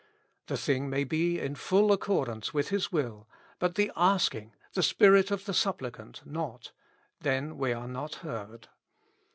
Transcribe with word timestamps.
The 0.47 0.57
thing 0.57 0.89
may 0.89 1.03
be 1.03 1.39
in 1.39 1.53
full 1.53 1.91
accordance 1.91 2.51
with 2.55 2.69
His 2.69 2.91
will, 2.91 3.29
but 3.59 3.75
the 3.75 3.91
ask 3.95 4.33
ing, 4.33 4.55
the 4.73 4.81
spirit 4.81 5.29
of 5.29 5.45
the 5.45 5.53
supplicant, 5.53 6.23
not; 6.25 6.71
then 7.19 7.55
we 7.55 7.71
are 7.71 7.87
not 7.87 8.15
heard. 8.25 8.67